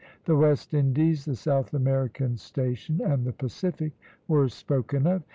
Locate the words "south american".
1.35-2.35